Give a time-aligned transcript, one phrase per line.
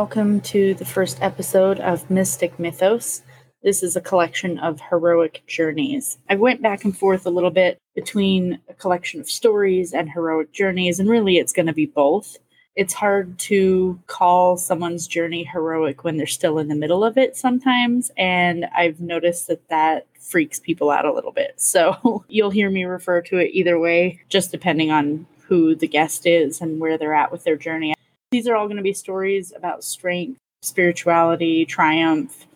[0.00, 3.20] Welcome to the first episode of Mystic Mythos.
[3.62, 6.16] This is a collection of heroic journeys.
[6.30, 10.52] I went back and forth a little bit between a collection of stories and heroic
[10.52, 12.38] journeys, and really it's going to be both.
[12.76, 17.36] It's hard to call someone's journey heroic when they're still in the middle of it
[17.36, 21.60] sometimes, and I've noticed that that freaks people out a little bit.
[21.60, 26.26] So you'll hear me refer to it either way, just depending on who the guest
[26.26, 27.92] is and where they're at with their journey.
[28.30, 32.46] These are all going to be stories about strength, spirituality, triumph,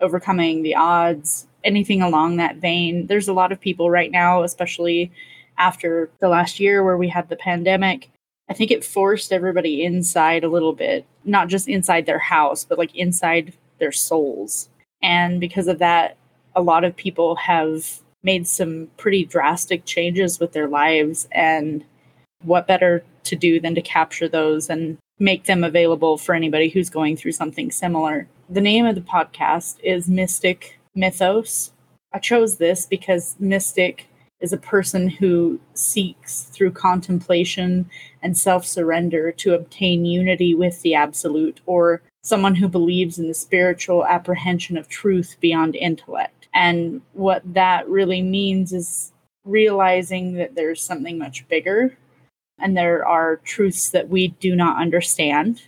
[0.00, 3.08] overcoming the odds, anything along that vein.
[3.08, 5.10] There's a lot of people right now, especially
[5.58, 8.08] after the last year where we had the pandemic.
[8.48, 12.78] I think it forced everybody inside a little bit, not just inside their house, but
[12.78, 14.68] like inside their souls.
[15.02, 16.16] And because of that,
[16.54, 21.26] a lot of people have made some pretty drastic changes with their lives.
[21.32, 21.84] And
[22.44, 26.90] what better to do than to capture those and make them available for anybody who's
[26.90, 28.28] going through something similar.
[28.48, 31.72] The name of the podcast is Mystic Mythos.
[32.12, 34.06] I chose this because Mystic
[34.40, 37.88] is a person who seeks through contemplation
[38.22, 43.34] and self surrender to obtain unity with the absolute, or someone who believes in the
[43.34, 46.48] spiritual apprehension of truth beyond intellect.
[46.52, 49.12] And what that really means is
[49.44, 51.96] realizing that there's something much bigger
[52.58, 55.62] and there are truths that we do not understand.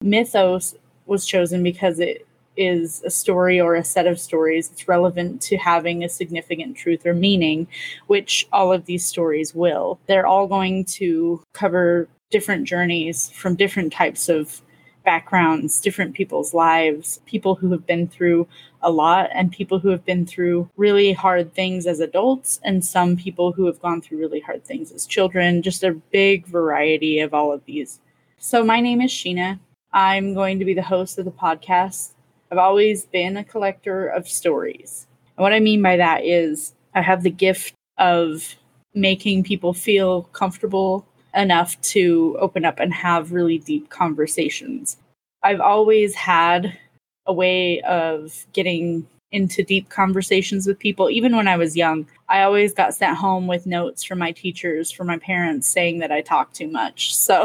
[0.00, 0.74] Mythos
[1.06, 5.56] was chosen because it is a story or a set of stories that's relevant to
[5.56, 7.66] having a significant truth or meaning,
[8.06, 9.98] which all of these stories will.
[10.06, 14.62] They're all going to cover different journeys from different types of
[15.06, 18.46] backgrounds, different people's lives, people who have been through
[18.82, 23.16] a lot, and people who have been through really hard things as adults, and some
[23.16, 25.62] people who have gone through really hard things as children.
[25.62, 28.00] Just a big variety of all of these.
[28.36, 29.58] So, my name is Sheena.
[29.94, 32.12] I'm going to be the host of the podcast.
[32.52, 35.06] I've always been a collector of stories.
[35.36, 38.56] And what I mean by that is I have the gift of
[38.94, 44.96] making people feel comfortable enough to open up and have really deep conversations.
[45.46, 46.76] I've always had
[47.24, 51.08] a way of getting into deep conversations with people.
[51.08, 54.90] Even when I was young, I always got sent home with notes from my teachers,
[54.90, 57.14] from my parents saying that I talk too much.
[57.26, 57.44] So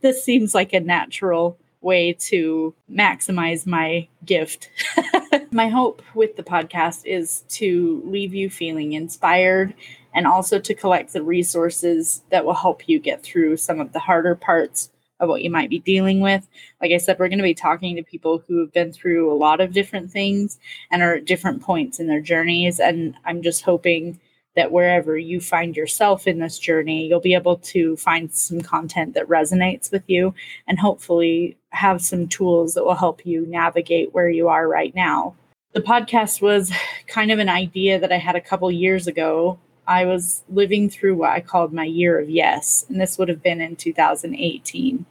[0.00, 4.70] this seems like a natural way to maximize my gift.
[5.50, 9.74] my hope with the podcast is to leave you feeling inspired
[10.14, 13.98] and also to collect the resources that will help you get through some of the
[13.98, 14.90] harder parts
[15.20, 16.48] of what you might be dealing with.
[16.80, 19.36] Like I said, we're going to be talking to people who have been through a
[19.36, 20.58] lot of different things
[20.90, 22.80] and are at different points in their journeys.
[22.80, 24.18] And I'm just hoping
[24.56, 29.14] that wherever you find yourself in this journey, you'll be able to find some content
[29.14, 30.34] that resonates with you
[30.66, 35.36] and hopefully have some tools that will help you navigate where you are right now.
[35.72, 36.72] The podcast was
[37.06, 41.16] kind of an idea that I had a couple years ago I was living through
[41.16, 45.06] what I called my year of yes, and this would have been in 2018.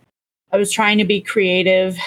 [0.52, 1.98] I was trying to be creative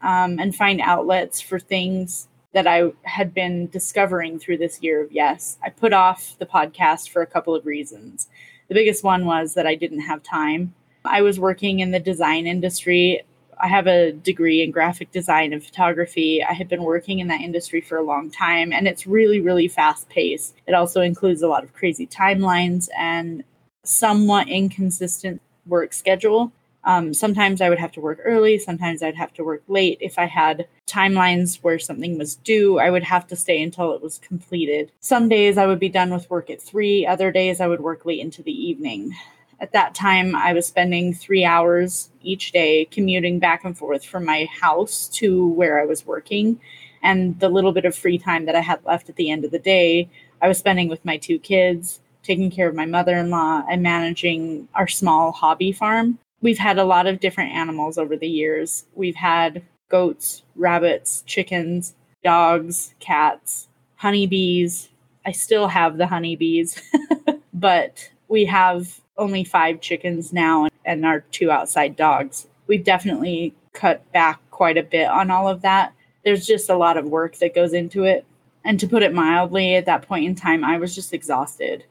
[0.00, 5.12] um, and find outlets for things that I had been discovering through this year of
[5.12, 5.58] yes.
[5.62, 8.28] I put off the podcast for a couple of reasons.
[8.68, 10.74] The biggest one was that I didn't have time.
[11.04, 13.22] I was working in the design industry
[13.62, 16.42] I have a degree in graphic design and photography.
[16.42, 19.68] I have been working in that industry for a long time, and it's really, really
[19.68, 20.56] fast paced.
[20.66, 23.44] It also includes a lot of crazy timelines and
[23.84, 26.50] somewhat inconsistent work schedule.
[26.84, 29.98] Um, sometimes I would have to work early, sometimes I'd have to work late.
[30.00, 34.02] If I had timelines where something was due, I would have to stay until it
[34.02, 34.90] was completed.
[34.98, 38.04] Some days I would be done with work at three, other days I would work
[38.04, 39.14] late into the evening.
[39.62, 44.24] At that time, I was spending three hours each day commuting back and forth from
[44.24, 46.58] my house to where I was working.
[47.00, 49.52] And the little bit of free time that I had left at the end of
[49.52, 50.10] the day,
[50.40, 53.84] I was spending with my two kids, taking care of my mother in law, and
[53.84, 56.18] managing our small hobby farm.
[56.40, 58.86] We've had a lot of different animals over the years.
[58.96, 61.94] We've had goats, rabbits, chickens,
[62.24, 64.88] dogs, cats, honeybees.
[65.24, 66.82] I still have the honeybees,
[67.54, 72.46] but we have only five chickens now and our two outside dogs.
[72.66, 75.92] We've definitely cut back quite a bit on all of that.
[76.24, 78.24] There's just a lot of work that goes into it.
[78.64, 81.84] And to put it mildly, at that point in time, I was just exhausted.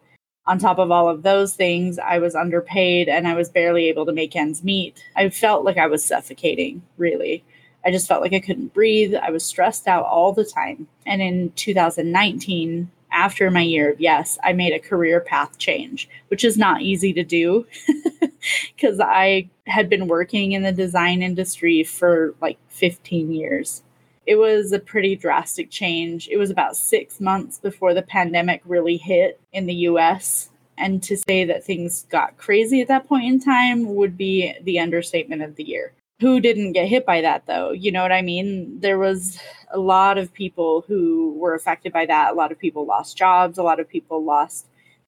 [0.47, 4.05] On top of all of those things, I was underpaid and I was barely able
[4.05, 5.03] to make ends meet.
[5.15, 7.43] I felt like I was suffocating, really.
[7.85, 9.13] I just felt like I couldn't breathe.
[9.15, 10.87] I was stressed out all the time.
[11.05, 16.43] And in 2019, after my year of yes, I made a career path change, which
[16.43, 17.67] is not easy to do
[18.75, 23.83] because I had been working in the design industry for like 15 years.
[24.25, 26.27] It was a pretty drastic change.
[26.29, 30.49] It was about six months before the pandemic really hit in the US.
[30.77, 34.79] And to say that things got crazy at that point in time would be the
[34.79, 38.21] understatement of the year who didn't get hit by that though you know what i
[38.21, 38.79] mean?
[38.79, 39.37] There was
[39.73, 42.31] a lot of people who were affected by that.
[42.31, 43.57] A lot of people lost jobs.
[43.57, 44.67] A lot of people lost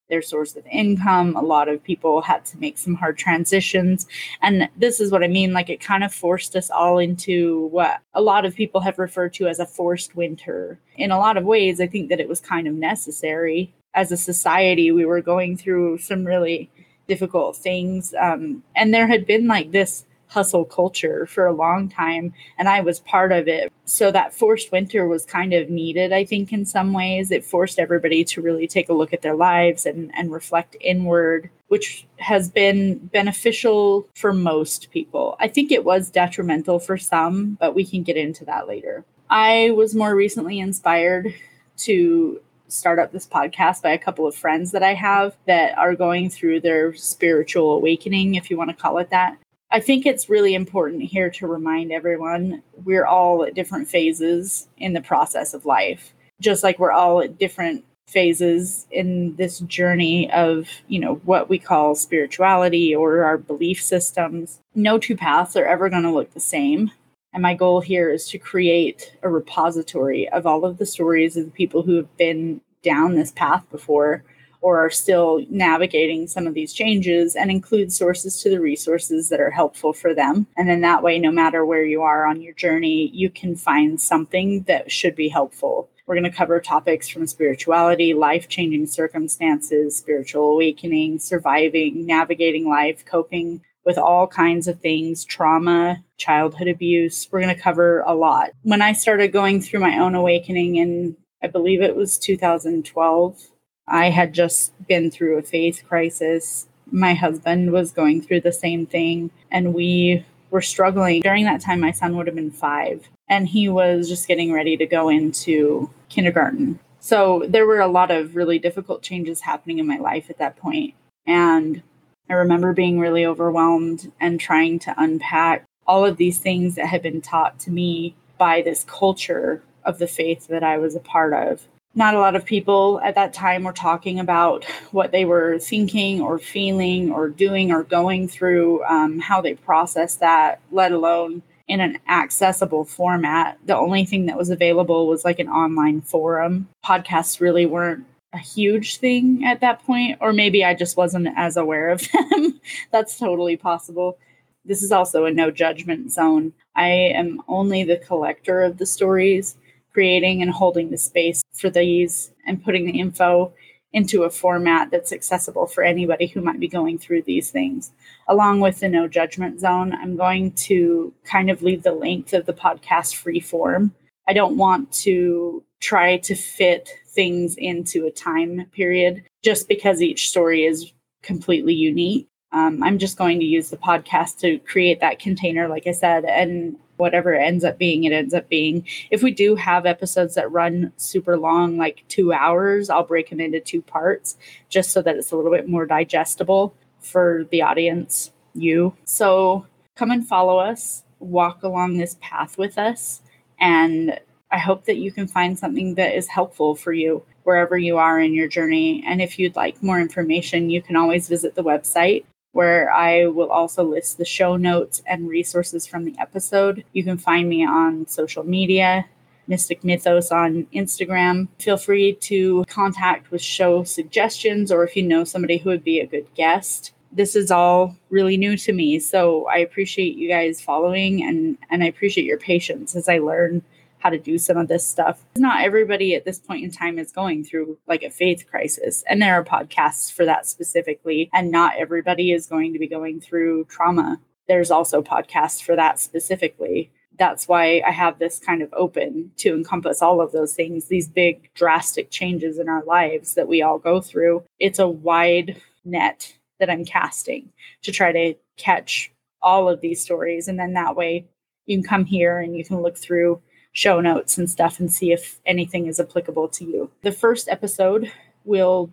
[0.10, 1.36] their source of income.
[1.36, 4.06] A lot of people had to make some hard transitions.
[4.42, 8.00] And this is what i mean like it kind of forced us all into what
[8.13, 10.80] a lot of people have referred to as a forced winter.
[10.98, 13.74] In a lot of ways i think that it was kind of necessary.
[13.95, 16.69] As a society we were going through some really
[17.07, 22.33] difficult things um, and there had been like this hustle culture for a long time
[22.57, 23.71] and I was part of it.
[23.85, 27.30] So that forced winter was kind of needed, I think, in some ways.
[27.30, 31.51] It forced everybody to really take a look at their lives and, and reflect inward,
[31.68, 35.35] which has been beneficial for most people.
[35.39, 39.06] I think it was detrimental for some, but we can get into that later.
[39.30, 41.33] I was more recently inspired
[41.77, 45.95] to start up this podcast by a couple of friends that I have that are
[45.95, 49.38] going through their spiritual awakening, if you want to call it that.
[49.73, 54.93] I think it's really important here to remind everyone we're all at different phases in
[54.93, 60.69] the process of life, just like we're all at different phases in this journey of,
[60.87, 64.59] you know, what we call spirituality or our belief systems.
[64.75, 66.91] No two paths are ever going to look the same.
[67.33, 71.45] And my goal here is to create a repository of all of the stories of
[71.45, 74.23] the people who have been down this path before
[74.63, 79.42] or are still navigating some of these changes and include sources to the resources that
[79.42, 80.48] are helpful for them.
[80.56, 84.00] And then that way, no matter where you are on your journey, you can find
[84.00, 85.89] something that should be helpful.
[86.06, 93.04] We're going to cover topics from spirituality, life changing circumstances, spiritual awakening, surviving, navigating life,
[93.06, 97.27] coping with all kinds of things trauma, childhood abuse.
[97.30, 98.51] We're going to cover a lot.
[98.62, 103.50] When I started going through my own awakening in, I believe it was 2012,
[103.88, 106.68] I had just been through a faith crisis.
[106.91, 111.21] My husband was going through the same thing, and we were struggling.
[111.21, 114.77] During that time, my son would have been five, and he was just getting ready
[114.77, 116.80] to go into kindergarten.
[117.00, 120.56] So there were a lot of really difficult changes happening in my life at that
[120.56, 120.94] point.
[121.25, 121.83] And
[122.30, 127.01] I remember being really overwhelmed and trying to unpack all of these things that had
[127.01, 131.33] been taught to me by this culture of the faith that I was a part
[131.33, 135.60] of not a lot of people at that time were talking about what they were
[135.60, 141.44] thinking or feeling or doing or going through, um, how they processed that, let alone
[141.68, 143.57] in an accessible format.
[143.66, 146.68] The only thing that was available was like an online forum.
[146.84, 151.56] Podcasts really weren't a huge thing at that point, or maybe I just wasn't as
[151.56, 152.01] aware of
[152.31, 152.60] them.
[152.92, 154.18] That's totally possible.
[154.66, 156.54] This is also a no judgment zone.
[156.75, 159.56] I am only the collector of the stories
[159.94, 163.54] creating and holding the space for these and putting the info
[163.94, 167.92] into a format that's accessible for anybody who might be going through these things.
[168.28, 172.48] Along with the no judgment zone, I'm going to kind of leave the length of
[172.48, 173.94] the podcast free form.
[174.28, 180.30] I don't want to try to fit things into a time period just because each
[180.30, 182.28] story is completely unique.
[182.52, 186.26] Um, I'm just going to use the podcast to create that container, like I said,
[186.26, 188.85] and whatever it ends up being, it ends up being.
[189.12, 193.40] If we do have episodes that run super long, like two hours, I'll break them
[193.40, 194.38] into two parts
[194.69, 198.95] just so that it's a little bit more digestible for the audience, you.
[199.06, 203.21] So come and follow us, walk along this path with us,
[203.59, 204.19] and
[204.52, 208.19] I hope that you can find something that is helpful for you wherever you are
[208.19, 209.04] in your journey.
[209.06, 212.23] And if you'd like more information, you can always visit the website
[212.54, 216.86] where I will also list the show notes and resources from the episode.
[216.94, 219.06] You can find me on social media,
[219.48, 221.48] Mystic Mythos on Instagram.
[221.60, 226.00] Feel free to contact with show suggestions or if you know somebody who would be
[226.00, 226.94] a good guest.
[227.12, 231.83] This is all really new to me, so I appreciate you guys following and and
[231.83, 233.64] I appreciate your patience as I learn
[234.04, 235.24] how to do some of this stuff.
[235.38, 239.22] Not everybody at this point in time is going through like a faith crisis, and
[239.22, 241.30] there are podcasts for that specifically.
[241.33, 244.19] And not everybody is going to be going through trauma.
[244.50, 246.92] There's also podcasts for that specifically.
[247.18, 251.07] That's why I have this kind of open to encompass all of those things, these
[251.07, 254.44] big drastic changes in our lives that we all go through.
[254.60, 260.50] It's a wide net that I'm casting to try to catch all of these stories.
[260.50, 261.26] And then that way
[261.68, 263.42] you can come here and you can look through
[263.73, 266.92] show notes and stuff and see if anything is applicable to you.
[267.01, 268.11] The first episode
[268.45, 268.92] will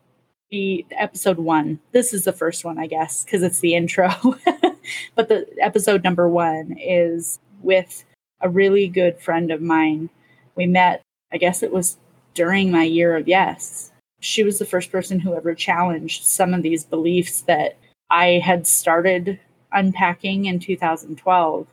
[0.50, 1.78] be episode one.
[1.92, 4.10] This is the first one, I guess, because it's the intro.
[5.14, 8.04] but the episode number one is with
[8.40, 10.10] a really good friend of mine.
[10.56, 11.98] We met, I guess it was
[12.34, 13.92] during my year of yes.
[14.20, 17.76] She was the first person who ever challenged some of these beliefs that
[18.10, 19.38] I had started
[19.72, 21.66] unpacking in 2012,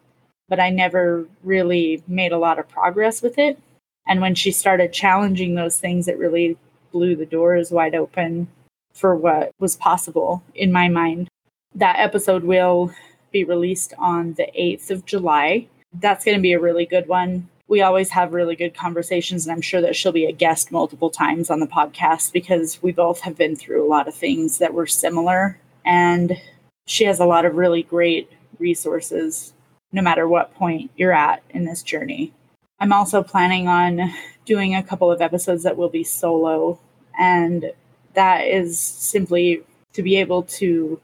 [0.50, 3.60] but I never really made a lot of progress with it.
[4.08, 6.58] And when she started challenging those things, it really
[6.92, 8.48] blew the doors wide open
[8.94, 11.30] for what was possible in my mind.
[11.76, 12.92] That episode will
[13.32, 15.68] be released on the 8th of July.
[15.94, 17.50] That's going to be a really good one.
[17.68, 21.10] We always have really good conversations, and I'm sure that she'll be a guest multiple
[21.10, 24.74] times on the podcast because we both have been through a lot of things that
[24.74, 25.60] were similar.
[25.86, 26.38] And
[26.86, 29.54] she has a lot of really great resources
[29.92, 32.34] no matter what point you're at in this journey.
[32.80, 34.14] I'm also planning on
[34.46, 36.80] doing a couple of episodes that will be solo,
[37.18, 37.72] and
[38.14, 39.64] that is simply
[39.94, 41.00] to be able to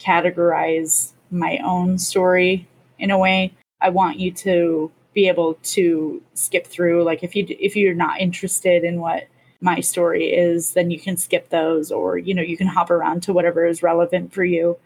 [0.00, 2.66] categorize my own story
[2.98, 3.52] in a way.
[3.80, 8.20] I want you to be able to skip through like if you if you're not
[8.20, 9.26] interested in what
[9.60, 13.20] my story is then you can skip those or you know you can hop around
[13.20, 14.78] to whatever is relevant for you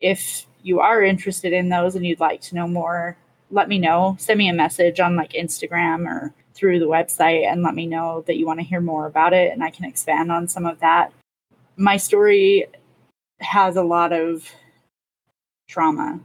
[0.00, 3.16] if you are interested in those and you'd like to know more
[3.50, 7.62] let me know send me a message on like instagram or through the website and
[7.62, 10.32] let me know that you want to hear more about it and i can expand
[10.32, 11.12] on some of that
[11.76, 12.66] my story
[13.40, 14.50] has a lot of
[15.68, 16.20] trauma.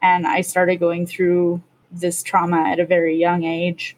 [0.00, 3.96] And I started going through this trauma at a very young age.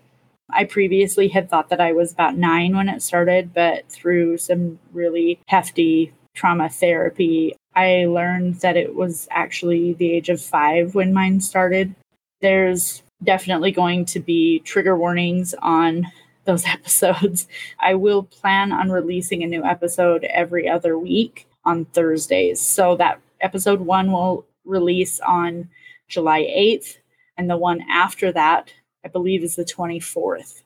[0.51, 4.79] I previously had thought that I was about nine when it started, but through some
[4.93, 11.13] really hefty trauma therapy, I learned that it was actually the age of five when
[11.13, 11.95] mine started.
[12.41, 16.07] There's definitely going to be trigger warnings on
[16.45, 17.49] those episodes.
[17.81, 22.61] I will plan on releasing a new episode every other week on Thursdays.
[22.61, 25.69] So that episode one will release on
[26.09, 26.99] July 8th,
[27.37, 28.73] and the one after that,
[29.05, 30.63] I believe, is the 24th.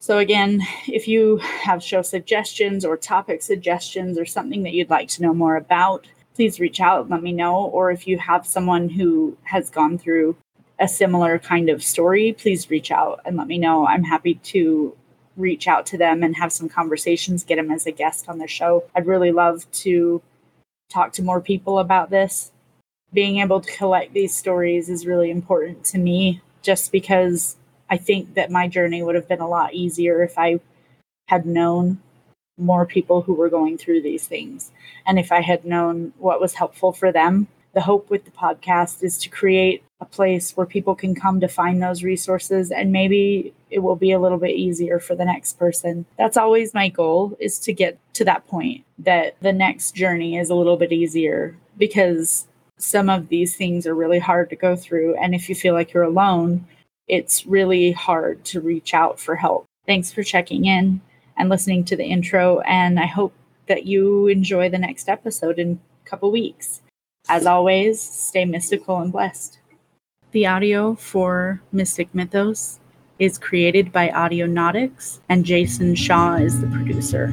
[0.00, 5.08] So, again, if you have show suggestions or topic suggestions or something that you'd like
[5.10, 7.66] to know more about, please reach out let me know.
[7.66, 10.36] Or if you have someone who has gone through
[10.78, 13.86] a similar kind of story, please reach out and let me know.
[13.86, 14.96] I'm happy to
[15.36, 18.46] reach out to them and have some conversations, get them as a guest on the
[18.46, 18.84] show.
[18.94, 20.22] I'd really love to
[20.90, 22.52] talk to more people about this.
[23.12, 27.56] Being able to collect these stories is really important to me just because
[27.90, 30.60] I think that my journey would have been a lot easier if I
[31.28, 32.00] had known
[32.56, 34.70] more people who were going through these things
[35.06, 37.48] and if I had known what was helpful for them.
[37.72, 41.48] The hope with the podcast is to create a place where people can come to
[41.48, 45.58] find those resources and maybe it will be a little bit easier for the next
[45.58, 46.06] person.
[46.16, 50.50] That's always my goal is to get to that point that the next journey is
[50.50, 52.46] a little bit easier because
[52.78, 55.92] some of these things are really hard to go through and if you feel like
[55.92, 56.64] you're alone,
[57.08, 59.66] it's really hard to reach out for help.
[59.84, 61.00] Thanks for checking in
[61.36, 63.32] and listening to the intro and I hope
[63.66, 66.82] that you enjoy the next episode in a couple weeks.
[67.28, 69.58] As always, stay mystical and blessed.
[70.32, 72.80] The audio for Mystic Mythos
[73.18, 77.32] is created by Audionautix, and Jason Shaw is the producer.